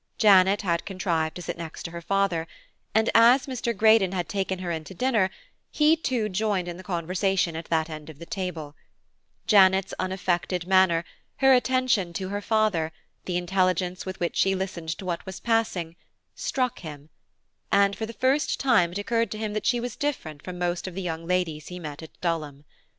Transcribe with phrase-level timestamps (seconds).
[0.17, 2.47] Janet had contrived to sit next to her father,
[2.95, 3.71] and as Mr.
[3.71, 5.29] Greydon had taken her into dinner,
[5.69, 8.75] he too joined in the conversation at that end of the table;
[9.45, 12.91] Janet's unaffected manner, her attention to her father,
[13.25, 15.95] the intelligence with which she listened to what was passing,
[16.33, 17.11] struck him,
[17.71, 20.87] and for the first time it occurred to him that she was different from most
[20.87, 22.65] of the young ladies he met at Dulham.